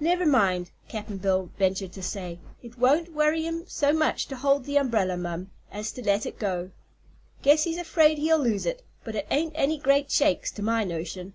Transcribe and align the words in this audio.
"Never 0.00 0.26
mind," 0.26 0.72
Cap'n 0.88 1.18
Bill 1.18 1.50
ventured 1.56 1.92
to 1.92 2.02
say, 2.02 2.40
"it 2.64 2.78
won't 2.78 3.12
worry 3.12 3.42
him 3.44 3.64
so 3.68 3.92
much 3.92 4.26
to 4.26 4.34
hold 4.34 4.64
the 4.64 4.76
umbrella, 4.76 5.16
mum, 5.16 5.52
as 5.70 5.92
to 5.92 6.02
let 6.02 6.26
it 6.26 6.36
go. 6.40 6.72
Guess 7.42 7.62
he's 7.62 7.78
afraid 7.78 8.18
he'll 8.18 8.40
lose 8.40 8.66
it, 8.66 8.82
but 9.04 9.14
it 9.14 9.28
ain't 9.30 9.52
any 9.54 9.78
great 9.78 10.10
shakes, 10.10 10.50
to 10.50 10.62
my 10.62 10.82
notion. 10.82 11.34